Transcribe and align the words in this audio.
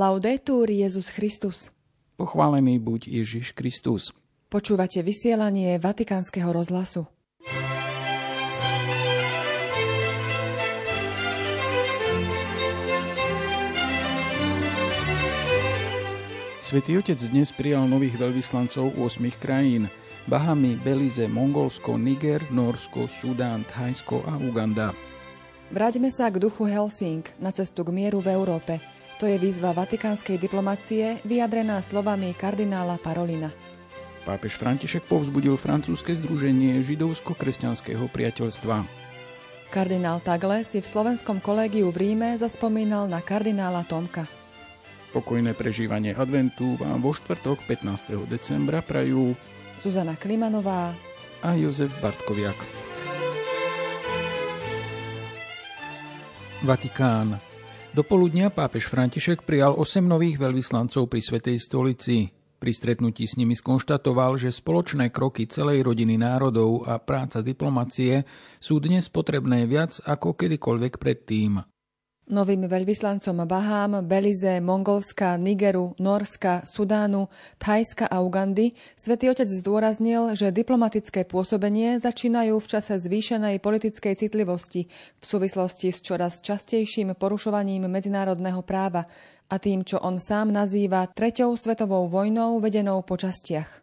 Laudetur 0.00 0.72
Jezus 0.72 1.12
Christus. 1.12 1.68
Pochválený 2.16 2.80
buď 2.80 3.20
Ježiš 3.20 3.52
Kristus. 3.52 4.16
Počúvate 4.48 5.04
vysielanie 5.04 5.76
Vatikánskeho 5.76 6.56
rozhlasu. 6.56 7.04
Svetý 16.64 16.96
Otec 16.96 17.20
dnes 17.28 17.52
prijal 17.52 17.84
nových 17.84 18.16
veľvyslancov 18.16 18.96
8 18.96 19.20
krajín. 19.36 19.92
Bahamy, 20.24 20.80
Belize, 20.80 21.28
Mongolsko, 21.28 22.00
Niger, 22.00 22.40
Norsko, 22.48 23.04
Sudán, 23.04 23.68
Thajsko 23.68 24.24
a 24.24 24.40
Uganda. 24.40 24.96
Vráťme 25.68 26.08
sa 26.08 26.32
k 26.32 26.40
duchu 26.40 26.64
Helsing 26.64 27.20
na 27.36 27.52
cestu 27.52 27.84
k 27.84 27.92
mieru 27.92 28.24
v 28.24 28.32
Európe– 28.32 28.80
to 29.20 29.28
je 29.28 29.36
výzva 29.36 29.76
vatikánskej 29.76 30.40
diplomacie 30.40 31.20
vyjadrená 31.28 31.84
slovami 31.84 32.32
kardinála 32.32 32.96
Parolina. 32.96 33.52
Pápež 34.24 34.56
František 34.56 35.04
povzbudil 35.04 35.60
francúzske 35.60 36.16
združenie 36.16 36.80
židovsko-kresťanského 36.88 38.08
priateľstva. 38.08 38.88
Kardinál 39.68 40.24
Tagle 40.24 40.64
si 40.64 40.80
v 40.80 40.88
slovenskom 40.88 41.44
kolégiu 41.44 41.92
v 41.92 42.00
Ríme 42.00 42.32
zaspomínal 42.40 43.12
na 43.12 43.20
kardinála 43.20 43.84
Tomka. 43.84 44.24
Pokojné 45.12 45.52
prežívanie 45.52 46.16
adventu 46.16 46.80
vám 46.80 47.04
vo 47.04 47.12
štvrtok 47.12 47.60
15. 47.68 48.24
decembra 48.24 48.80
prajú 48.80 49.36
Zuzana 49.84 50.16
Klimanová 50.16 50.96
a 51.44 51.52
Jozef 51.60 51.92
Bartkoviak. 52.00 52.56
Vatikán. 56.64 57.49
Do 57.90 58.06
poludnia 58.06 58.54
pápež 58.54 58.86
František 58.86 59.42
prijal 59.42 59.74
8 59.74 60.06
nových 60.06 60.38
veľvyslancov 60.38 61.10
pri 61.10 61.20
Svetej 61.26 61.58
stolici. 61.58 62.30
Pri 62.30 62.70
stretnutí 62.70 63.26
s 63.26 63.34
nimi 63.34 63.58
skonštatoval, 63.58 64.38
že 64.38 64.54
spoločné 64.54 65.10
kroky 65.10 65.50
celej 65.50 65.82
rodiny 65.82 66.14
národov 66.14 66.86
a 66.86 67.02
práca 67.02 67.42
diplomacie 67.42 68.22
sú 68.62 68.78
dnes 68.78 69.10
potrebné 69.10 69.66
viac 69.66 69.98
ako 70.06 70.38
kedykoľvek 70.38 71.02
predtým. 71.02 71.58
Novým 72.28 72.68
veľvyslancom 72.68 73.48
Bahám, 73.48 74.04
Belize, 74.04 74.60
Mongolska, 74.60 75.40
Nigeru, 75.40 75.96
Norska, 75.96 76.68
Sudánu, 76.68 77.32
Thajska 77.56 78.04
a 78.04 78.20
Ugandy 78.20 78.76
Svetý 78.92 79.32
Otec 79.32 79.48
zdôraznil, 79.48 80.36
že 80.36 80.52
diplomatické 80.52 81.24
pôsobenie 81.24 81.96
začínajú 81.96 82.60
v 82.60 82.70
čase 82.70 83.00
zvýšenej 83.00 83.58
politickej 83.64 84.20
citlivosti 84.20 84.92
v 84.92 85.24
súvislosti 85.24 85.90
s 85.90 86.04
čoraz 86.04 86.44
častejším 86.44 87.16
porušovaním 87.16 87.88
medzinárodného 87.88 88.60
práva 88.60 89.08
a 89.50 89.56
tým, 89.58 89.82
čo 89.82 89.98
on 89.98 90.20
sám 90.20 90.52
nazýva 90.52 91.08
treťou 91.10 91.58
svetovou 91.58 92.06
vojnou 92.06 92.60
vedenou 92.60 93.02
po 93.02 93.18
častiach. 93.18 93.79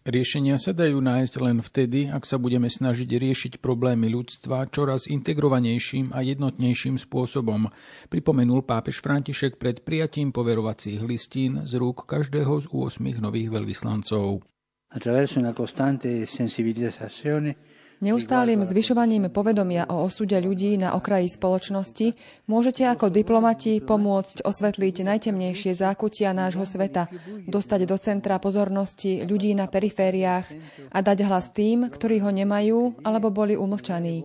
Riešenia 0.00 0.56
sa 0.56 0.72
dajú 0.72 0.96
nájsť 0.96 1.34
len 1.44 1.60
vtedy, 1.60 2.08
ak 2.08 2.24
sa 2.24 2.40
budeme 2.40 2.72
snažiť 2.72 3.04
riešiť 3.04 3.52
problémy 3.60 4.08
ľudstva 4.08 4.72
čoraz 4.72 5.04
integrovanejším 5.04 6.16
a 6.16 6.24
jednotnejším 6.24 6.96
spôsobom, 6.96 7.68
pripomenul 8.08 8.64
pápež 8.64 9.04
František 9.04 9.60
pred 9.60 9.84
prijatím 9.84 10.32
poverovacích 10.32 11.04
listín 11.04 11.68
z 11.68 11.76
rúk 11.76 12.08
každého 12.08 12.64
z 12.64 12.66
8 12.72 13.20
nových 13.20 13.52
veľvyslancov. 13.52 14.40
Attraverso 14.88 15.36
una 15.36 15.52
costante 15.52 16.24
sensibilizzazione 16.24 17.79
Neustálým 18.00 18.64
zvyšovaním 18.64 19.28
povedomia 19.28 19.84
o 19.92 20.08
osude 20.08 20.32
ľudí 20.40 20.80
na 20.80 20.96
okraji 20.96 21.28
spoločnosti 21.28 22.16
môžete 22.48 22.88
ako 22.88 23.12
diplomati 23.12 23.76
pomôcť 23.76 24.40
osvetliť 24.40 25.04
najtemnejšie 25.04 25.76
zákutia 25.76 26.32
nášho 26.32 26.64
sveta, 26.64 27.12
dostať 27.44 27.80
do 27.84 28.00
centra 28.00 28.40
pozornosti 28.40 29.20
ľudí 29.28 29.52
na 29.52 29.68
perifériách 29.68 30.48
a 30.88 30.98
dať 31.04 31.28
hlas 31.28 31.52
tým, 31.52 31.92
ktorí 31.92 32.24
ho 32.24 32.32
nemajú 32.32 33.04
alebo 33.04 33.28
boli 33.28 33.52
umlčaní. 33.52 34.24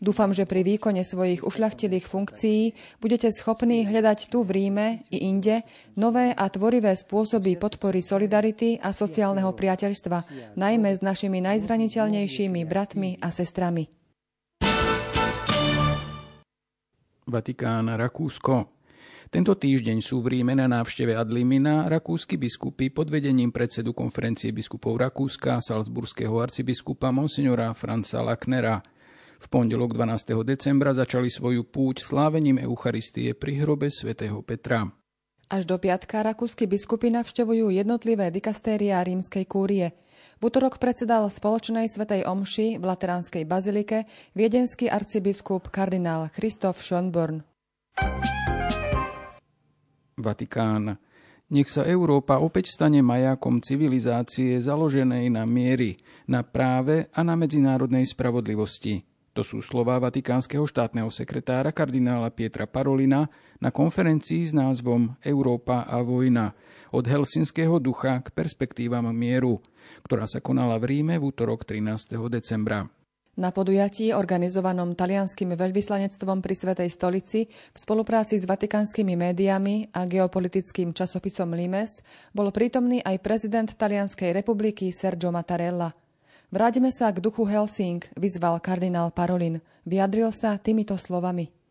Dúfam, 0.00 0.32
že 0.32 0.48
pri 0.48 0.64
výkone 0.64 1.04
svojich 1.04 1.44
ušľachtilých 1.44 2.08
funkcií 2.08 2.72
budete 2.96 3.28
schopní 3.28 3.84
hľadať 3.92 4.32
tu 4.32 4.40
v 4.40 4.56
Ríme 4.56 5.04
i 5.12 5.28
inde 5.28 5.60
nové 6.00 6.32
a 6.32 6.48
tvorivé 6.48 6.96
spôsoby 6.96 7.60
podpory 7.60 8.00
solidarity 8.00 8.80
a 8.80 8.96
sociálneho 8.96 9.52
priateľstva, 9.52 10.56
najmä 10.56 10.96
s 10.96 11.04
našimi 11.04 11.44
najzraniteľnejšími 11.44 12.64
bratmi 12.64 13.01
bratmi 13.02 13.18
a 13.18 13.28
sestrami. 13.34 13.84
Vatikán, 17.26 17.90
Rakúsko. 17.90 18.70
Tento 19.32 19.56
týždeň 19.56 20.04
sú 20.04 20.20
v 20.20 20.36
Ríme 20.36 20.52
na 20.52 20.68
návšteve 20.68 21.16
Adlimina 21.16 21.88
rakúsky 21.88 22.36
biskupy 22.36 22.92
pod 22.92 23.08
vedením 23.08 23.48
predsedu 23.48 23.96
konferencie 23.96 24.52
biskupov 24.52 25.00
Rakúska, 25.00 25.56
salzburského 25.56 26.36
arcibiskupa 26.36 27.08
monsignora 27.08 27.72
Franca 27.72 28.20
Laknera. 28.20 28.84
V 29.40 29.46
pondelok 29.48 29.96
12. 29.96 30.44
decembra 30.44 30.92
začali 30.92 31.32
svoju 31.32 31.64
púť 31.64 32.04
slávením 32.04 32.60
Eucharistie 32.60 33.32
pri 33.32 33.64
hrobe 33.64 33.88
svätého 33.88 34.44
Petra. 34.44 34.92
Až 35.48 35.64
do 35.64 35.80
piatka 35.80 36.20
rakúsky 36.20 36.68
biskupy 36.68 37.08
navštevujú 37.08 37.72
jednotlivé 37.72 38.28
dikastéria 38.28 39.00
rímskej 39.00 39.48
kúrie– 39.48 39.86
v 40.42 40.50
útorok 40.50 40.82
predsedal 40.82 41.30
spoločnej 41.30 41.86
svetej 41.86 42.26
omši 42.26 42.74
v 42.74 42.82
Lateránskej 42.82 43.46
bazilike 43.46 44.10
viedenský 44.34 44.90
arcibiskup 44.90 45.70
kardinál 45.70 46.34
Christoph 46.34 46.82
Schönborn. 46.82 47.46
Vatikán. 50.18 50.98
Nech 51.46 51.70
sa 51.70 51.86
Európa 51.86 52.42
opäť 52.42 52.74
stane 52.74 53.06
majákom 53.06 53.62
civilizácie 53.62 54.58
založenej 54.58 55.30
na 55.30 55.46
miery, 55.46 56.02
na 56.26 56.42
práve 56.42 57.06
a 57.14 57.22
na 57.22 57.38
medzinárodnej 57.38 58.02
spravodlivosti. 58.10 59.06
To 59.38 59.46
sú 59.46 59.62
slová 59.62 60.02
vatikánskeho 60.02 60.66
štátneho 60.66 61.08
sekretára 61.14 61.70
kardinála 61.70 62.34
Pietra 62.34 62.66
Parolina 62.66 63.30
na 63.62 63.70
konferencii 63.70 64.42
s 64.42 64.52
názvom 64.52 65.14
Európa 65.22 65.86
a 65.86 66.02
vojna 66.02 66.50
od 66.92 67.04
helsinského 67.08 67.80
ducha 67.82 68.22
k 68.22 68.30
perspektívam 68.30 69.08
mieru– 69.10 69.58
ktorá 70.04 70.24
sa 70.28 70.40
konala 70.40 70.78
v 70.80 70.98
Ríme 70.98 71.18
v 71.18 71.32
útorok 71.32 71.64
13. 71.66 72.16
decembra. 72.28 72.88
Na 73.32 73.48
podujatí, 73.48 74.12
organizovanom 74.12 74.92
talianským 74.92 75.56
veľvyslanectvom 75.56 76.44
pri 76.44 76.52
Svetej 76.52 76.92
stolici 76.92 77.48
v 77.48 77.78
spolupráci 77.80 78.36
s 78.36 78.44
vatikánskymi 78.44 79.16
médiami 79.16 79.88
a 79.88 80.04
geopolitickým 80.04 80.92
časopisom 80.92 81.56
Limes, 81.56 82.04
bol 82.36 82.52
prítomný 82.52 83.00
aj 83.00 83.24
prezident 83.24 83.68
Talianskej 83.72 84.36
republiky 84.36 84.92
Sergio 84.92 85.32
Mattarella. 85.32 85.96
Vráťme 86.52 86.92
sa 86.92 87.08
k 87.08 87.24
duchu 87.24 87.48
Helsing, 87.48 88.04
vyzval 88.20 88.60
kardinál 88.60 89.08
Parolin. 89.08 89.64
Vyjadril 89.88 90.28
sa 90.36 90.60
týmito 90.60 91.00
slovami. 91.00 91.61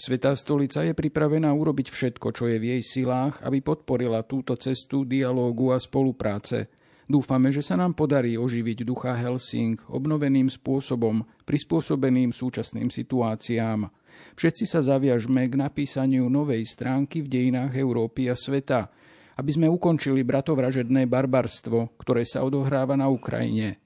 Svetá 0.00 0.32
stolica 0.32 0.80
je 0.80 0.96
pripravená 0.96 1.52
urobiť 1.52 1.92
všetko, 1.92 2.32
čo 2.32 2.48
je 2.48 2.56
v 2.56 2.68
jej 2.72 2.82
silách, 2.82 3.44
aby 3.44 3.60
podporila 3.60 4.24
túto 4.24 4.56
cestu 4.56 5.04
dialógu 5.04 5.76
a 5.76 5.78
spolupráce– 5.78 6.64
Dúfame, 7.10 7.50
že 7.50 7.58
sa 7.58 7.74
nám 7.74 7.98
podarí 7.98 8.38
oživiť 8.38 8.86
ducha 8.86 9.18
Helsing 9.18 9.82
obnoveným 9.90 10.46
spôsobom, 10.46 11.26
prispôsobeným 11.42 12.30
súčasným 12.30 12.86
situáciám. 12.86 13.90
Všetci 14.38 14.64
sa 14.70 14.78
zaviažme 14.78 15.42
k 15.50 15.58
napísaniu 15.58 16.30
novej 16.30 16.62
stránky 16.70 17.26
v 17.26 17.34
dejinách 17.34 17.74
Európy 17.74 18.30
a 18.30 18.38
sveta, 18.38 18.94
aby 19.42 19.50
sme 19.50 19.66
ukončili 19.66 20.22
bratovražedné 20.22 21.10
barbarstvo, 21.10 21.98
ktoré 21.98 22.22
sa 22.22 22.46
odohráva 22.46 22.94
na 22.94 23.10
Ukrajine. 23.10 23.82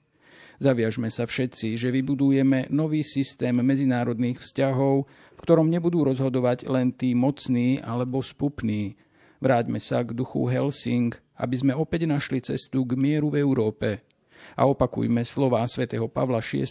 Zaviažme 0.55 1.11
sa 1.11 1.27
všetci, 1.27 1.75
že 1.75 1.91
vybudujeme 1.91 2.71
nový 2.71 3.03
systém 3.03 3.55
medzinárodných 3.59 4.39
vzťahov, 4.39 5.03
v 5.35 5.39
ktorom 5.43 5.67
nebudú 5.67 6.07
rozhodovať 6.07 6.71
len 6.71 6.95
tí 6.95 7.11
mocní 7.11 7.83
alebo 7.83 8.23
spupní. 8.23 8.95
Vráťme 9.43 9.83
sa 9.83 9.99
k 10.01 10.15
duchu 10.15 10.47
Helsing, 10.47 11.11
aby 11.35 11.55
sme 11.59 11.73
opäť 11.75 12.07
našli 12.07 12.39
cestu 12.39 12.87
k 12.87 12.95
mieru 12.95 13.27
v 13.35 13.43
Európe. 13.43 14.07
A 14.55 14.63
opakujme 14.63 15.27
slová 15.27 15.67
svätého 15.67 16.07
Pavla 16.07 16.39
VI, 16.39 16.63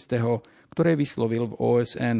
ktoré 0.73 0.97
vyslovil 0.97 1.53
v 1.53 1.57
OSN. 1.61 2.19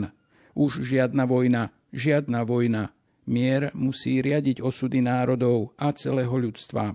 Už 0.54 0.86
žiadna 0.86 1.26
vojna, 1.26 1.74
žiadna 1.90 2.46
vojna. 2.46 2.94
Mier 3.26 3.74
musí 3.74 4.22
riadiť 4.22 4.62
osudy 4.62 5.02
národov 5.02 5.74
a 5.82 5.90
celého 5.98 6.32
ľudstva. 6.32 6.94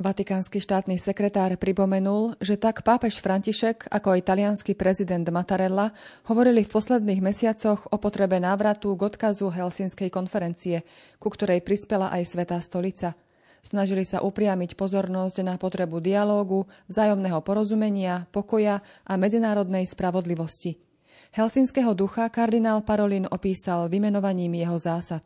Vatikánsky 0.00 0.60
štátny 0.60 0.96
sekretár 0.96 1.52
pripomenul, 1.60 2.40
že 2.40 2.56
tak 2.56 2.80
pápež 2.80 3.20
František, 3.20 3.92
ako 3.92 4.16
aj 4.16 4.24
talianský 4.24 4.72
prezident 4.72 5.28
Mattarella 5.28 5.92
hovorili 6.24 6.64
v 6.64 6.72
posledných 6.72 7.20
mesiacoch 7.20 7.92
o 7.92 7.96
potrebe 8.00 8.40
návratu 8.40 8.96
k 8.96 9.12
odkazu 9.12 9.52
Helsinskej 9.52 10.08
konferencie, 10.08 10.88
ku 11.20 11.28
ktorej 11.28 11.60
prispela 11.60 12.08
aj 12.08 12.32
Svetá 12.32 12.56
stolica– 12.64 13.12
Snažili 13.62 14.02
sa 14.02 14.26
upriamiť 14.26 14.74
pozornosť 14.74 15.46
na 15.46 15.54
potrebu 15.54 16.02
dialógu, 16.02 16.66
vzájomného 16.90 17.38
porozumenia, 17.46 18.26
pokoja 18.34 18.82
a 19.06 19.14
medzinárodnej 19.14 19.86
spravodlivosti. 19.86 20.82
Helsinského 21.30 21.94
ducha 21.94 22.26
kardinál 22.26 22.82
Parolin 22.82 23.30
opísal 23.30 23.86
vymenovaním 23.86 24.58
jeho 24.66 24.76
zásad. 24.82 25.22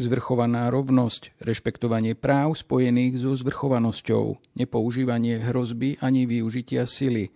Zvrchovaná 0.00 0.72
rovnosť, 0.72 1.36
rešpektovanie 1.44 2.16
práv 2.16 2.56
spojených 2.56 3.20
so 3.20 3.36
zvrchovanosťou, 3.36 4.56
nepoužívanie 4.56 5.36
hrozby 5.44 6.00
ani 6.00 6.24
využitia 6.24 6.88
sily, 6.88 7.28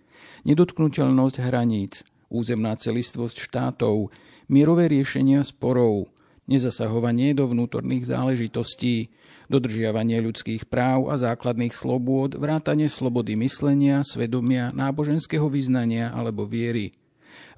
nedotknutelnosť 0.49 1.45
hraníc, 1.45 2.01
územná 2.25 2.73
celistvosť 2.73 3.37
štátov, 3.37 4.09
mierové 4.49 4.89
riešenia 4.89 5.45
sporov, 5.45 6.09
nezasahovanie 6.49 7.37
do 7.37 7.45
vnútorných 7.45 8.09
záležitostí, 8.09 9.13
dodržiavanie 9.45 10.17
ľudských 10.25 10.65
práv 10.65 11.13
a 11.13 11.21
základných 11.21 11.77
slobôd, 11.77 12.33
vrátanie 12.33 12.89
slobody 12.89 13.37
myslenia, 13.45 14.01
svedomia, 14.01 14.73
náboženského 14.73 15.45
vyznania 15.53 16.09
alebo 16.09 16.49
viery, 16.49 16.97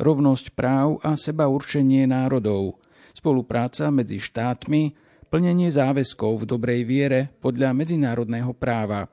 rovnosť 0.04 0.52
práv 0.52 1.00
a 1.00 1.16
seba 1.16 1.48
určenie 1.48 2.04
národov– 2.12 2.76
spolupráca 3.18 3.90
medzi 3.90 4.22
štátmi, 4.22 4.94
plnenie 5.34 5.74
záväzkov 5.74 6.46
v 6.46 6.48
dobrej 6.48 6.82
viere 6.86 7.34
podľa 7.42 7.74
medzinárodného 7.74 8.54
práva. 8.54 9.10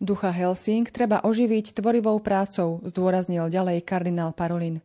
Ducha 0.00 0.32
Helsing 0.32 0.88
treba 0.88 1.24
oživiť 1.24 1.76
tvorivou 1.76 2.20
prácou, 2.20 2.80
zdôraznil 2.84 3.48
ďalej 3.52 3.84
kardinál 3.84 4.32
Parolin. 4.32 4.80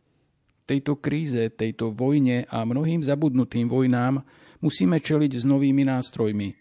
Tejto 0.66 0.98
kríze, 0.98 1.52
tejto 1.54 1.94
vojne 1.94 2.44
a 2.50 2.66
mnohým 2.66 3.00
zabudnutým 3.00 3.70
vojnám 3.70 4.20
musíme 4.60 4.98
čeliť 4.98 5.32
s 5.40 5.44
novými 5.46 5.86
nástrojmi. 5.86 6.52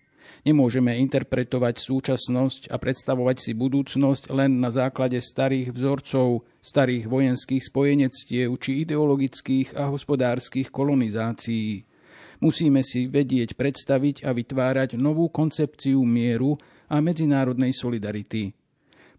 Nemôžeme 0.45 0.93
interpretovať 1.01 1.81
súčasnosť 1.81 2.69
a 2.69 2.77
predstavovať 2.77 3.41
si 3.41 3.51
budúcnosť 3.57 4.29
len 4.29 4.61
na 4.61 4.69
základe 4.69 5.17
starých 5.17 5.73
vzorcov, 5.73 6.45
starých 6.65 7.05
vojenských 7.05 7.61
spojenectiev 7.61 8.49
či 8.57 8.81
ideologických 8.81 9.77
a 9.77 9.93
hospodárskych 9.93 10.73
kolonizácií. 10.73 11.85
Musíme 12.41 12.81
si 12.81 13.05
vedieť 13.05 13.53
predstaviť 13.53 14.25
a 14.25 14.33
vytvárať 14.33 14.97
novú 14.97 15.29
koncepciu 15.29 16.01
mieru 16.01 16.57
a 16.89 16.97
medzinárodnej 17.05 17.69
solidarity. 17.71 18.49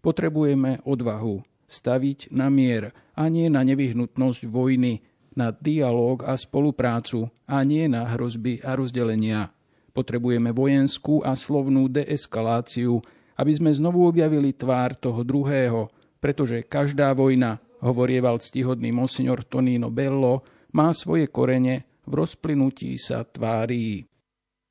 Potrebujeme 0.03 0.83
odvahu 0.83 1.41
staviť 1.67 2.31
na 2.35 2.47
mier 2.51 2.91
a 3.15 3.27
nie 3.27 3.47
na 3.47 3.63
nevyhnutnosť 3.63 4.47
vojny, 4.47 5.03
na 5.37 5.53
dialóg 5.53 6.25
a 6.25 6.33
spoluprácu 6.33 7.29
a 7.45 7.61
nie 7.61 7.85
na 7.85 8.07
hrozby 8.09 8.59
a 8.63 8.73
rozdelenia. 8.73 9.53
Potrebujeme 9.93 10.53
vojenskú 10.53 11.21
a 11.25 11.33
slovnú 11.33 11.89
deeskaláciu, 11.89 13.01
aby 13.37 13.51
sme 13.53 13.69
znovu 13.73 14.05
objavili 14.05 14.53
tvár 14.53 14.97
toho 14.97 15.21
druhého, 15.21 15.89
pretože 16.27 16.67
každá 16.67 17.15
vojna, 17.15 17.63
hovorieval 17.79 18.43
ctihodný 18.43 18.91
monsignor 18.91 19.47
Tonino 19.47 19.87
Bello, 19.87 20.43
má 20.75 20.91
svoje 20.91 21.31
korene 21.31 21.87
v 22.03 22.19
rozplynutí 22.19 22.99
sa 22.99 23.23
tvári. 23.23 24.03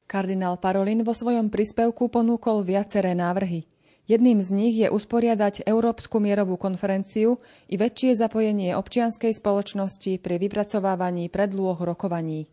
Kardinál 0.04 0.60
Parolin 0.60 1.00
vo 1.00 1.16
svojom 1.16 1.48
príspevku 1.48 2.12
ponúkol 2.12 2.60
viaceré 2.60 3.16
návrhy. 3.16 3.64
Jedným 4.04 4.44
z 4.44 4.52
nich 4.52 4.76
je 4.76 4.92
usporiadať 4.92 5.64
Európsku 5.64 6.20
mierovú 6.20 6.60
konferenciu 6.60 7.40
i 7.72 7.80
väčšie 7.80 8.20
zapojenie 8.20 8.76
občianskej 8.76 9.32
spoločnosti 9.32 10.20
pri 10.20 10.36
vypracovávaní 10.36 11.32
predlôh 11.32 11.80
rokovaní. 11.80 12.52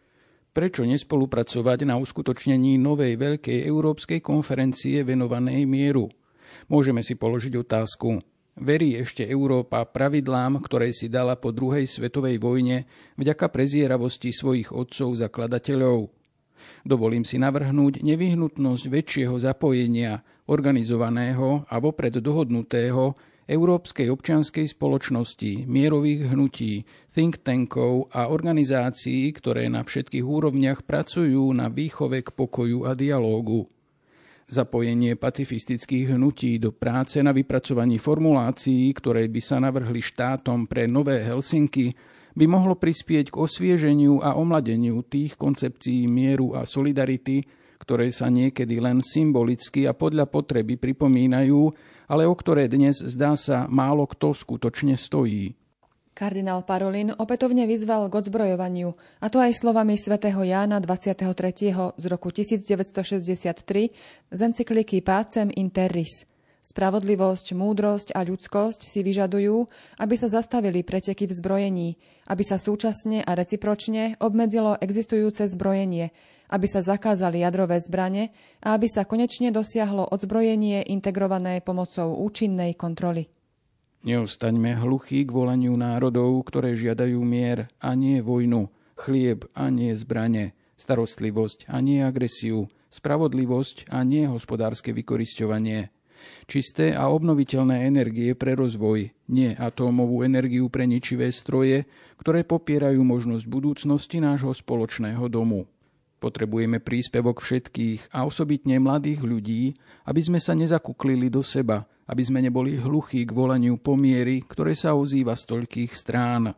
Prečo 0.55 0.87
nespolupracovať 0.87 1.91
na 1.91 1.99
uskutočnení 1.99 2.79
novej 2.79 3.19
veľkej 3.19 3.67
európskej 3.67 4.23
konferencie 4.23 5.03
venovanej 5.03 5.67
mieru? 5.67 6.07
Môžeme 6.71 7.03
si 7.03 7.19
položiť 7.19 7.59
otázku. 7.59 8.32
Verí 8.53 8.93
ešte 9.01 9.25
Európa 9.25 9.81
pravidlám, 9.81 10.61
ktoré 10.61 10.93
si 10.93 11.09
dala 11.09 11.33
po 11.33 11.49
druhej 11.49 11.89
svetovej 11.89 12.37
vojne 12.37 12.85
vďaka 13.17 13.49
prezieravosti 13.49 14.29
svojich 14.29 14.69
otcov 14.69 15.17
zakladateľov? 15.17 16.13
Dovolím 16.85 17.25
si 17.25 17.41
navrhnúť 17.41 18.05
nevyhnutnosť 18.05 18.83
väčšieho 18.87 19.35
zapojenia 19.41 20.21
organizovaného 20.45 21.65
a 21.65 21.75
vopred 21.81 22.13
dohodnutého 22.21 23.17
Európskej 23.43 24.07
občianskej 24.07 24.71
spoločnosti, 24.71 25.67
mierových 25.67 26.31
hnutí, 26.31 26.87
think 27.11 27.43
tankov 27.43 28.07
a 28.15 28.31
organizácií, 28.31 29.33
ktoré 29.35 29.67
na 29.67 29.83
všetkých 29.83 30.23
úrovniach 30.23 30.87
pracujú 30.87 31.51
na 31.51 31.67
výchove 31.67 32.23
k 32.23 32.29
pokoju 32.31 32.87
a 32.87 32.95
dialógu. 32.95 33.67
Zapojenie 34.43 35.15
pacifistických 35.15 36.19
hnutí 36.19 36.59
do 36.59 36.75
práce 36.75 37.23
na 37.23 37.31
vypracovaní 37.31 37.95
formulácií, 37.95 38.91
ktoré 38.91 39.31
by 39.31 39.41
sa 39.41 39.57
navrhli 39.63 40.03
štátom 40.03 40.67
pre 40.67 40.83
nové 40.85 41.23
Helsinky, 41.23 41.95
by 42.33 42.45
mohlo 42.49 42.75
prispieť 42.75 43.31
k 43.31 43.39
osvieženiu 43.39 44.19
a 44.19 44.35
omladeniu 44.35 45.05
tých 45.05 45.39
koncepcií 45.39 46.09
mieru 46.09 46.57
a 46.57 46.67
solidarity, 46.67 47.45
ktoré 47.79 48.11
sa 48.11 48.27
niekedy 48.27 48.79
len 48.79 48.99
symbolicky 49.03 49.87
a 49.87 49.95
podľa 49.95 50.27
potreby 50.27 50.79
pripomínajú, 50.79 51.61
ale 52.11 52.23
o 52.27 52.33
ktoré 52.35 52.67
dnes 52.67 52.99
zdá 52.99 53.35
sa 53.39 53.67
málo 53.67 54.07
kto 54.07 54.35
skutočne 54.35 54.99
stojí. 54.99 55.55
Kardinál 56.13 56.61
Parolin 56.61 57.09
opätovne 57.09 57.65
vyzval 57.65 58.05
k 58.05 58.21
odzbrojovaniu, 58.21 58.93
a 59.17 59.33
to 59.33 59.41
aj 59.41 59.57
slovami 59.57 59.97
svätého 59.97 60.45
Jána 60.45 60.77
23. 60.77 61.25
z 61.73 62.05
roku 62.05 62.29
1963 62.29 63.89
z 64.29 64.39
encykliky 64.45 65.01
Pácem 65.01 65.49
Interris. 65.57 66.29
Spravodlivosť, 66.61 67.57
múdrosť 67.57 68.13
a 68.13 68.21
ľudskosť 68.21 68.85
si 68.85 69.01
vyžadujú, 69.01 69.65
aby 69.97 70.15
sa 70.15 70.29
zastavili 70.29 70.85
preteky 70.85 71.25
v 71.25 71.33
zbrojení, 71.33 71.89
aby 72.29 72.43
sa 72.45 72.61
súčasne 72.61 73.25
a 73.25 73.33
recipročne 73.33 74.15
obmedzilo 74.21 74.77
existujúce 74.77 75.49
zbrojenie, 75.49 76.13
aby 76.53 76.67
sa 76.69 76.85
zakázali 76.85 77.41
jadrové 77.41 77.81
zbrane 77.81 78.29
a 78.61 78.77
aby 78.77 78.85
sa 78.85 79.01
konečne 79.01 79.49
dosiahlo 79.49 80.13
odzbrojenie 80.13 80.93
integrované 80.93 81.57
pomocou 81.65 82.21
účinnej 82.21 82.77
kontroly. 82.77 83.27
Neostaňme 84.03 84.75
hluchí 84.83 85.23
k 85.23 85.31
volaniu 85.31 85.79
národov, 85.79 86.43
ktoré 86.51 86.75
žiadajú 86.75 87.23
mier 87.23 87.71
a 87.79 87.95
nie 87.95 88.19
vojnu, 88.19 88.67
chlieb 88.99 89.47
a 89.55 89.71
nie 89.71 89.95
zbrane, 89.95 90.51
starostlivosť 90.75 91.71
a 91.71 91.79
nie 91.79 92.03
agresiu, 92.03 92.67
spravodlivosť 92.91 93.87
a 93.87 94.03
nie 94.03 94.27
hospodárske 94.27 94.91
vykorisťovanie. 94.91 95.87
Čisté 96.51 96.91
a 96.91 97.07
obnoviteľné 97.15 97.87
energie 97.87 98.35
pre 98.35 98.59
rozvoj, 98.59 99.07
nie 99.31 99.55
atómovú 99.55 100.27
energiu 100.27 100.67
pre 100.67 100.83
ničivé 100.83 101.31
stroje, 101.31 101.87
ktoré 102.19 102.43
popierajú 102.43 102.99
možnosť 103.07 103.47
budúcnosti 103.47 104.19
nášho 104.19 104.51
spoločného 104.51 105.23
domu. 105.31 105.63
Potrebujeme 106.19 106.79
príspevok 106.79 107.43
všetkých 107.43 108.15
a 108.15 108.23
osobitne 108.23 108.79
mladých 108.79 109.23
ľudí, 109.23 109.75
aby 110.07 110.21
sme 110.23 110.39
sa 110.39 110.55
nezakuklili 110.55 111.27
do 111.27 111.43
seba, 111.43 111.83
aby 112.07 112.23
sme 112.23 112.43
neboli 112.43 112.75
hluchí 112.75 113.23
k 113.23 113.31
volaniu 113.31 113.79
pomiery, 113.79 114.43
ktoré 114.43 114.75
sa 114.75 114.95
ozýva 114.97 115.37
z 115.39 115.43
toľkých 115.47 115.91
strán. 115.95 116.51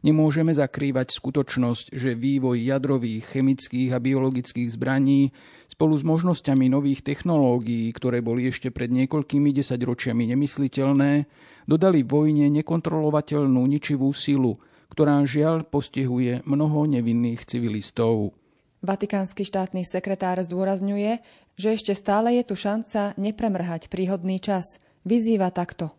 Nemôžeme 0.00 0.56
zakrývať 0.56 1.12
skutočnosť, 1.12 1.92
že 1.92 2.16
vývoj 2.16 2.56
jadrových, 2.56 3.36
chemických 3.36 3.92
a 3.92 4.00
biologických 4.00 4.72
zbraní 4.72 5.28
spolu 5.68 5.92
s 5.92 6.02
možnosťami 6.08 6.72
nových 6.72 7.04
technológií, 7.04 7.92
ktoré 7.92 8.24
boli 8.24 8.48
ešte 8.48 8.72
pred 8.72 8.88
niekoľkými 8.88 9.52
desaťročiami 9.52 10.32
nemysliteľné, 10.32 11.28
dodali 11.68 12.00
vojne 12.00 12.48
nekontrolovateľnú 12.48 13.60
ničivú 13.60 14.08
silu, 14.16 14.56
ktorá 14.88 15.20
žiaľ 15.28 15.68
postihuje 15.68 16.48
mnoho 16.48 16.88
nevinných 16.88 17.44
civilistov. 17.44 18.32
Vatikánsky 18.80 19.44
štátny 19.44 19.84
sekretár 19.84 20.40
zdôrazňuje, 20.40 21.20
že 21.60 21.76
ešte 21.76 21.92
stále 21.92 22.40
je 22.40 22.44
tu 22.48 22.56
šanca 22.56 23.12
nepremrhať 23.20 23.92
príhodný 23.92 24.40
čas. 24.40 24.80
Vyzýva 25.04 25.52
takto. 25.52 25.92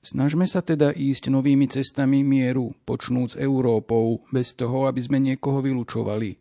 Snažme 0.00 0.48
sa 0.48 0.64
teda 0.64 0.96
ísť 0.96 1.28
novými 1.28 1.68
cestami 1.68 2.24
mieru, 2.24 2.72
počnúc 2.88 3.36
Európou, 3.36 4.24
bez 4.32 4.56
toho, 4.56 4.88
aby 4.88 5.00
sme 5.04 5.20
niekoho 5.20 5.60
vylúčovali. 5.60 6.40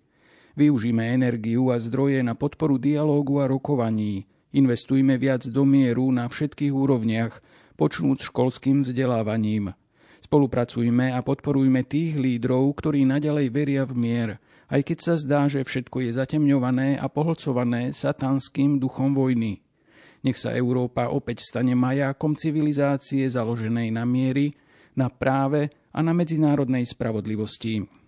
Využíme 0.56 1.04
energiu 1.04 1.76
a 1.76 1.80
zdroje 1.80 2.24
na 2.24 2.40
podporu 2.40 2.80
dialógu 2.80 3.44
a 3.44 3.52
rokovaní. 3.52 4.28
Investujme 4.56 5.20
viac 5.20 5.44
do 5.52 5.68
mieru 5.68 6.08
na 6.12 6.32
všetkých 6.32 6.72
úrovniach, 6.72 7.44
počnúc 7.76 8.24
školským 8.32 8.88
vzdelávaním. 8.88 9.76
Spolupracujme 10.24 11.12
a 11.12 11.20
podporujme 11.20 11.84
tých 11.84 12.16
lídrov, 12.16 12.80
ktorí 12.80 13.04
nadalej 13.04 13.48
veria 13.52 13.84
v 13.84 13.94
mier– 14.00 14.30
aj 14.70 14.82
keď 14.84 14.98
sa 15.02 15.14
zdá, 15.20 15.42
že 15.52 15.66
všetko 15.66 16.06
je 16.08 16.12
zatemňované 16.16 16.96
a 17.00 17.08
pohlcované 17.12 17.92
satanským 17.92 18.80
duchom 18.80 19.18
vojny. 19.18 19.64
Nech 20.24 20.40
sa 20.40 20.56
Európa 20.56 21.12
opäť 21.12 21.44
stane 21.44 21.76
majákom 21.76 22.40
civilizácie 22.40 23.28
založenej 23.28 23.92
na 23.92 24.08
miery, 24.08 24.56
na 24.96 25.12
práve 25.12 25.68
a 25.92 26.00
na 26.00 26.16
medzinárodnej 26.16 26.88
spravodlivosti. 26.88 28.04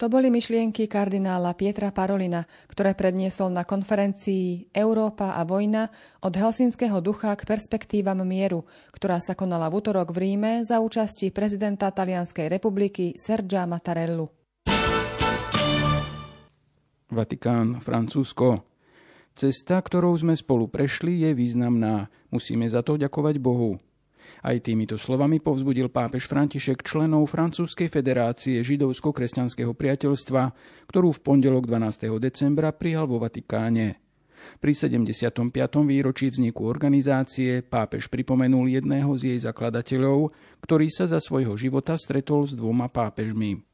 To 0.00 0.10
boli 0.10 0.34
myšlienky 0.34 0.90
kardinála 0.90 1.54
Pietra 1.54 1.94
Parolina, 1.94 2.42
ktoré 2.66 2.90
predniesol 2.90 3.54
na 3.54 3.62
konferencii 3.62 4.74
Európa 4.74 5.38
a 5.38 5.46
vojna 5.46 5.86
od 6.26 6.34
helsinského 6.34 6.98
ducha 6.98 7.30
k 7.38 7.46
perspektívam 7.46 8.18
mieru, 8.26 8.66
ktorá 8.90 9.22
sa 9.22 9.38
konala 9.38 9.70
v 9.70 9.78
útorok 9.78 10.10
v 10.10 10.26
Ríme 10.26 10.66
za 10.66 10.82
účasti 10.82 11.30
prezidenta 11.30 11.86
Talianskej 11.94 12.50
republiky 12.50 13.14
Sergia 13.14 13.62
Mattarellu. 13.62 14.41
Vatikán, 17.12 17.84
Francúzsko. 17.84 18.64
Cesta, 19.36 19.76
ktorou 19.80 20.16
sme 20.16 20.32
spolu 20.32 20.64
prešli, 20.68 21.28
je 21.28 21.36
významná. 21.36 22.08
Musíme 22.32 22.64
za 22.68 22.80
to 22.80 22.96
ďakovať 22.96 23.36
Bohu. 23.36 23.76
Aj 24.40 24.56
týmito 24.58 24.96
slovami 24.96 25.38
povzbudil 25.38 25.92
pápež 25.92 26.24
František 26.24 26.80
členov 26.80 27.28
Francúzskej 27.28 27.92
federácie 27.92 28.64
židovsko-kresťanského 28.64 29.76
priateľstva, 29.76 30.42
ktorú 30.88 31.12
v 31.12 31.20
pondelok 31.20 31.68
12. 31.68 32.16
decembra 32.16 32.72
prijal 32.72 33.04
vo 33.04 33.20
Vatikáne. 33.20 34.00
Pri 34.58 34.72
75. 34.74 35.52
výročí 35.86 36.26
vzniku 36.32 36.66
organizácie 36.66 37.62
pápež 37.62 38.10
pripomenul 38.10 38.72
jedného 38.72 39.14
z 39.14 39.36
jej 39.36 39.38
zakladateľov, 39.38 40.34
ktorý 40.64 40.90
sa 40.90 41.06
za 41.06 41.22
svojho 41.22 41.54
života 41.54 41.94
stretol 41.94 42.48
s 42.48 42.56
dvoma 42.58 42.90
pápežmi. 42.90 43.71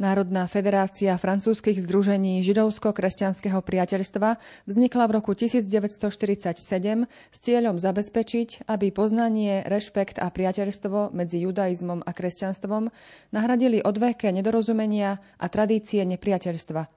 Národná 0.00 0.48
federácia 0.48 1.12
francúzskych 1.20 1.84
združení 1.84 2.40
židovsko-kresťanského 2.40 3.60
priateľstva 3.60 4.40
vznikla 4.64 5.04
v 5.04 5.12
roku 5.12 5.36
1947 5.36 6.56
s 7.04 7.36
cieľom 7.36 7.76
zabezpečiť, 7.76 8.64
aby 8.64 8.96
poznanie, 8.96 9.60
rešpekt 9.68 10.16
a 10.16 10.32
priateľstvo 10.32 11.12
medzi 11.12 11.44
judaizmom 11.44 12.00
a 12.00 12.16
kresťanstvom 12.16 12.88
nahradili 13.28 13.84
odveké 13.84 14.32
nedorozumenia 14.32 15.20
a 15.36 15.46
tradície 15.52 16.00
nepriateľstva. 16.08 16.88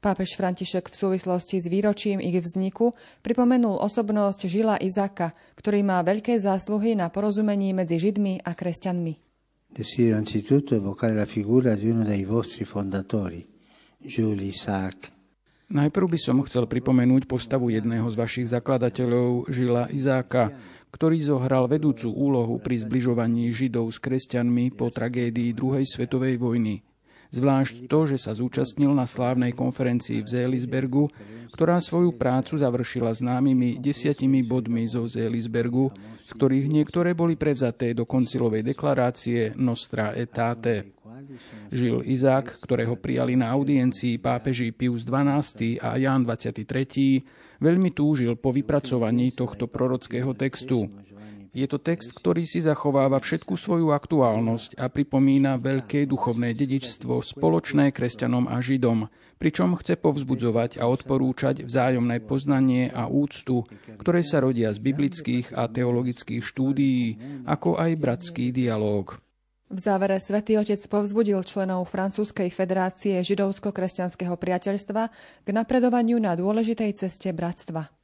Pápež 0.00 0.32
František 0.40 0.88
v 0.88 0.96
súvislosti 0.96 1.60
s 1.60 1.68
výročím 1.68 2.16
ich 2.16 2.40
vzniku 2.40 2.96
pripomenul 3.20 3.76
osobnosť 3.76 4.48
Žila 4.48 4.80
Izaka, 4.80 5.36
ktorý 5.52 5.84
má 5.84 6.00
veľké 6.00 6.40
zásluhy 6.40 6.96
na 6.96 7.12
porozumení 7.12 7.76
medzi 7.76 8.00
Židmi 8.00 8.40
a 8.40 8.56
kresťanmi. 8.56 9.27
Desidero 9.68 10.16
anzitutto 10.16 10.74
evocare 10.74 11.14
la 11.14 11.28
figura 11.28 11.76
di 11.76 11.90
uno 11.90 12.02
dei 12.02 12.24
vostri 12.24 12.64
fondatori, 12.64 13.46
Jules 14.00 14.56
Isaac. 14.56 15.12
Najprv 15.68 16.08
by 16.08 16.18
som 16.18 16.40
chcel 16.48 16.64
pripomenúť 16.64 17.28
postavu 17.28 17.68
jedného 17.68 18.08
z 18.08 18.16
vašich 18.16 18.48
zakladateľov, 18.48 19.52
Žila 19.52 19.92
Izáka, 19.92 20.56
ktorý 20.88 21.20
zohral 21.20 21.68
vedúcu 21.68 22.08
úlohu 22.08 22.56
pri 22.56 22.80
zbližovaní 22.80 23.52
Židov 23.52 23.92
s 23.92 24.00
kresťanmi 24.00 24.72
po 24.72 24.88
tragédii 24.88 25.52
druhej 25.52 25.84
svetovej 25.84 26.40
vojny. 26.40 26.80
Zvlášť 27.28 27.92
to, 27.92 28.08
že 28.08 28.16
sa 28.16 28.32
zúčastnil 28.32 28.88
na 28.96 29.04
slávnej 29.04 29.52
konferencii 29.52 30.24
v 30.24 30.28
Zélisbergu, 30.32 31.04
ktorá 31.52 31.76
svoju 31.76 32.16
prácu 32.16 32.56
završila 32.56 33.12
známymi 33.12 33.76
desiatimi 33.84 34.40
bodmi 34.44 34.88
zo 34.88 35.04
Zélisbergu, 35.04 35.92
z 36.24 36.30
ktorých 36.32 36.66
niektoré 36.72 37.12
boli 37.12 37.36
prevzaté 37.36 37.92
do 37.92 38.08
koncilovej 38.08 38.64
deklarácie 38.64 39.52
Nostra 39.60 40.16
etate. 40.16 40.96
Žil 41.68 42.06
Izák, 42.08 42.64
ktorého 42.64 42.96
prijali 42.96 43.36
na 43.36 43.52
audiencii 43.52 44.16
pápeži 44.22 44.72
Pius 44.72 45.04
XII 45.04 45.82
a 45.82 46.00
Ján 46.00 46.24
23., 46.24 47.60
veľmi 47.60 47.90
túžil 47.92 48.38
po 48.38 48.54
vypracovaní 48.54 49.34
tohto 49.34 49.66
prorockého 49.66 50.32
textu. 50.32 50.86
Je 51.56 51.64
to 51.64 51.80
text, 51.80 52.12
ktorý 52.12 52.44
si 52.44 52.60
zachováva 52.60 53.16
všetku 53.16 53.56
svoju 53.56 53.90
aktuálnosť 53.96 54.76
a 54.76 54.92
pripomína 54.92 55.56
veľké 55.56 56.04
duchovné 56.04 56.52
dedičstvo 56.52 57.24
spoločné 57.24 57.90
kresťanom 57.90 58.46
a 58.46 58.60
židom, 58.60 59.08
pričom 59.40 59.78
chce 59.80 59.96
povzbudzovať 59.96 60.76
a 60.76 60.90
odporúčať 60.90 61.64
vzájomné 61.64 62.20
poznanie 62.26 62.92
a 62.92 63.08
úctu, 63.08 63.64
ktoré 63.96 64.20
sa 64.20 64.44
rodia 64.44 64.68
z 64.74 64.78
biblických 64.82 65.56
a 65.56 65.70
teologických 65.70 66.42
štúdií, 66.44 67.16
ako 67.48 67.80
aj 67.80 67.90
bratský 67.96 68.52
dialóg. 68.52 69.16
V 69.68 69.78
závere 69.84 70.16
svätý 70.16 70.56
Otec 70.56 70.80
povzbudil 70.88 71.44
členov 71.44 71.92
Francúzskej 71.92 72.48
federácie 72.48 73.20
židovsko-kresťanského 73.20 74.32
priateľstva 74.40 75.02
k 75.44 75.48
napredovaniu 75.52 76.16
na 76.16 76.32
dôležitej 76.32 76.96
ceste 76.96 77.28
bratstva. 77.36 77.97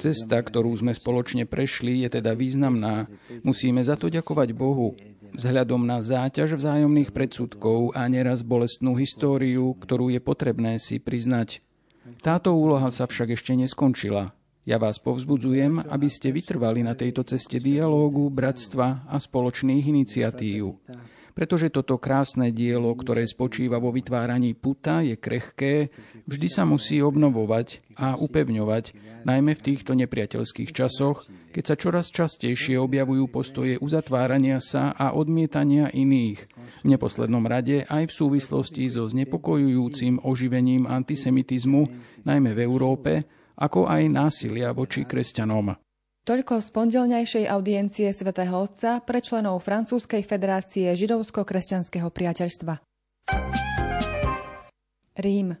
Cesta, 0.00 0.36
ktorú 0.40 0.72
sme 0.72 0.96
spoločne 0.96 1.44
prešli, 1.44 2.04
je 2.04 2.08
teda 2.20 2.32
významná. 2.32 3.12
Musíme 3.44 3.84
za 3.84 4.00
to 4.00 4.08
ďakovať 4.08 4.56
Bohu. 4.56 4.96
Vzhľadom 5.36 5.84
na 5.86 6.02
záťaž 6.02 6.58
vzájomných 6.58 7.14
predsudkov 7.14 7.94
a 7.94 8.08
neraz 8.10 8.42
bolestnú 8.42 8.98
históriu, 8.98 9.76
ktorú 9.78 10.10
je 10.10 10.18
potrebné 10.18 10.80
si 10.82 10.98
priznať. 10.98 11.62
Táto 12.24 12.56
úloha 12.56 12.90
sa 12.90 13.06
však 13.06 13.38
ešte 13.38 13.54
neskončila. 13.54 14.34
Ja 14.64 14.76
vás 14.76 14.98
povzbudzujem, 15.00 15.86
aby 15.88 16.08
ste 16.10 16.34
vytrvali 16.34 16.84
na 16.84 16.98
tejto 16.98 17.24
ceste 17.24 17.62
dialógu, 17.62 18.28
bratstva 18.28 19.08
a 19.08 19.16
spoločných 19.16 19.84
iniciatív 19.88 20.76
pretože 21.40 21.72
toto 21.72 21.96
krásne 21.96 22.52
dielo, 22.52 22.92
ktoré 22.92 23.24
spočíva 23.24 23.80
vo 23.80 23.88
vytváraní 23.96 24.52
puta, 24.52 25.00
je 25.00 25.16
krehké, 25.16 25.88
vždy 26.28 26.48
sa 26.52 26.68
musí 26.68 27.00
obnovovať 27.00 27.80
a 27.96 28.20
upevňovať, 28.20 28.92
najmä 29.24 29.56
v 29.56 29.64
týchto 29.72 29.96
nepriateľských 29.96 30.68
časoch, 30.68 31.24
keď 31.56 31.64
sa 31.64 31.74
čoraz 31.80 32.12
častejšie 32.12 32.76
objavujú 32.76 33.32
postoje 33.32 33.80
uzatvárania 33.80 34.60
sa 34.60 34.92
a 34.92 35.16
odmietania 35.16 35.88
iných. 35.88 36.44
V 36.84 36.86
neposlednom 36.92 37.48
rade 37.48 37.88
aj 37.88 38.12
v 38.12 38.16
súvislosti 38.20 38.84
so 38.92 39.08
znepokojujúcim 39.08 40.20
oživením 40.20 40.84
antisemitizmu, 40.84 41.88
najmä 42.28 42.52
v 42.52 42.60
Európe, 42.68 43.12
ako 43.56 43.88
aj 43.88 44.12
násilia 44.12 44.76
voči 44.76 45.08
kresťanom. 45.08 45.89
Toľko 46.20 46.60
z 46.60 46.68
pondelňajšej 46.76 47.44
audiencie 47.48 48.12
svätého 48.12 48.52
Otca 48.52 49.00
pre 49.00 49.24
členov 49.24 49.64
Francúzskej 49.64 50.20
federácie 50.20 50.92
židovsko-kresťanského 50.92 52.12
priateľstva. 52.12 52.76
Rím. 55.16 55.56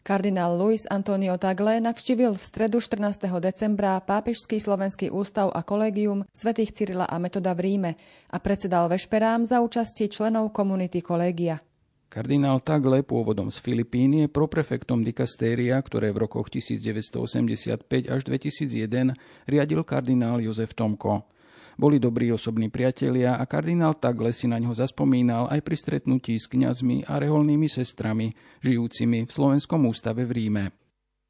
Kardinál 0.00 0.56
Luis 0.56 0.88
Antonio 0.88 1.36
Tagle 1.36 1.84
navštívil 1.84 2.32
v 2.32 2.40
stredu 2.40 2.80
14. 2.80 3.20
decembra 3.36 4.00
Pápežský 4.00 4.56
slovenský 4.56 5.12
ústav 5.12 5.52
a 5.52 5.60
kolegium 5.60 6.24
svätých 6.32 6.72
Cyrila 6.72 7.04
a 7.04 7.20
Metoda 7.20 7.52
v 7.52 7.68
Ríme 7.68 7.92
a 8.32 8.36
predsedal 8.40 8.88
vešperám 8.88 9.44
za 9.44 9.60
účasti 9.60 10.08
členov 10.08 10.56
komunity 10.56 11.04
kolégia. 11.04 11.60
Kardinál 12.08 12.64
Tagle, 12.64 13.04
pôvodom 13.04 13.52
z 13.52 13.60
Filipín, 13.60 14.16
je 14.16 14.32
proprefektom 14.32 15.04
dikastéria, 15.04 15.76
ktoré 15.76 16.08
v 16.08 16.24
rokoch 16.24 16.48
1985 16.48 17.84
až 18.08 18.20
2001 18.24 19.12
riadil 19.44 19.84
kardinál 19.84 20.40
Jozef 20.40 20.72
Tomko. 20.72 21.28
Boli 21.76 22.00
dobrí 22.00 22.32
osobní 22.32 22.72
priatelia 22.72 23.36
a 23.36 23.44
kardinál 23.44 23.92
Tagle 24.00 24.32
si 24.32 24.48
na 24.48 24.56
ňo 24.56 24.72
zaspomínal 24.72 25.52
aj 25.52 25.60
pri 25.60 25.76
stretnutí 25.76 26.40
s 26.40 26.48
kňazmi 26.48 27.04
a 27.04 27.20
reholnými 27.20 27.68
sestrami, 27.68 28.32
žijúcimi 28.64 29.28
v 29.28 29.30
Slovenskom 29.30 29.84
ústave 29.84 30.24
v 30.24 30.32
Ríme. 30.32 30.64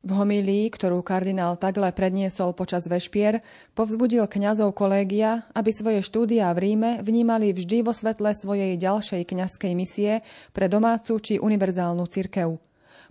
V 0.07 0.15
homílii, 0.15 0.71
ktorú 0.71 1.03
kardinál 1.03 1.59
Tagle 1.59 1.91
predniesol 1.91 2.55
počas 2.55 2.87
vešpier, 2.87 3.43
povzbudil 3.75 4.31
kňazov 4.31 4.71
kolégia, 4.71 5.43
aby 5.59 5.75
svoje 5.75 6.07
štúdia 6.07 6.55
v 6.55 6.71
Ríme 6.71 6.91
vnímali 7.03 7.51
vždy 7.51 7.83
vo 7.83 7.91
svetle 7.91 8.31
svojej 8.31 8.79
ďalšej 8.79 9.27
kňazskej 9.27 9.75
misie 9.75 10.23
pre 10.55 10.71
domácu 10.71 11.19
či 11.19 11.43
univerzálnu 11.43 12.07
cirkev. 12.07 12.63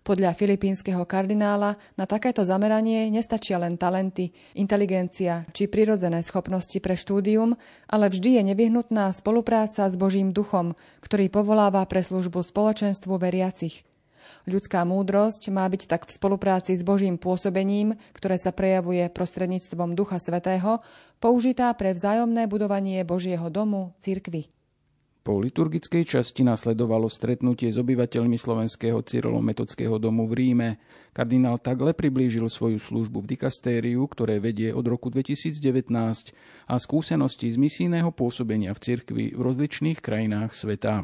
Podľa 0.07 0.31
filipínskeho 0.39 1.03
kardinála 1.03 1.75
na 1.99 2.07
takéto 2.07 2.47
zameranie 2.47 3.11
nestačia 3.11 3.59
len 3.59 3.75
talenty, 3.75 4.31
inteligencia 4.55 5.43
či 5.51 5.67
prirodzené 5.67 6.23
schopnosti 6.23 6.79
pre 6.79 6.95
štúdium, 6.95 7.59
ale 7.91 8.07
vždy 8.07 8.39
je 8.39 8.43
nevyhnutná 8.55 9.11
spolupráca 9.11 9.91
s 9.91 9.99
Božím 9.99 10.31
duchom, 10.31 10.71
ktorý 11.03 11.27
povoláva 11.27 11.83
pre 11.83 11.99
službu 11.99 12.47
spoločenstvu 12.47 13.19
veriacich– 13.19 13.83
Ľudská 14.47 14.87
múdrosť 14.87 15.51
má 15.51 15.67
byť 15.67 15.91
tak 15.91 16.07
v 16.07 16.15
spolupráci 16.15 16.71
s 16.71 16.79
Božím 16.79 17.19
pôsobením, 17.19 17.99
ktoré 18.15 18.39
sa 18.39 18.55
prejavuje 18.55 19.03
prostredníctvom 19.11 19.91
Ducha 19.91 20.23
Svetého, 20.23 20.79
použitá 21.19 21.67
pre 21.75 21.91
vzájomné 21.91 22.47
budovanie 22.47 23.03
Božieho 23.03 23.51
domu, 23.51 23.91
cirkvy. 23.99 24.47
Po 25.27 25.43
liturgickej 25.43 26.07
časti 26.07 26.47
nasledovalo 26.47 27.11
stretnutie 27.11 27.67
s 27.67 27.75
obyvateľmi 27.75 28.39
slovenského 28.39 29.03
Cyrilometodského 29.03 29.99
domu 29.99 30.23
v 30.31 30.39
Ríme. 30.39 30.69
Kardinál 31.11 31.59
Tagle 31.59 31.91
priblížil 31.91 32.47
svoju 32.47 32.79
službu 32.79 33.27
v 33.27 33.35
dikastériu, 33.35 34.07
ktoré 34.07 34.39
vedie 34.39 34.71
od 34.71 34.87
roku 34.87 35.11
2019 35.11 35.91
a 36.71 36.75
skúsenosti 36.79 37.51
z 37.51 37.59
misijného 37.59 38.15
pôsobenia 38.15 38.71
v 38.71 38.79
cirkvi 38.79 39.25
v 39.35 39.41
rozličných 39.43 39.99
krajinách 39.99 40.55
sveta. 40.55 41.03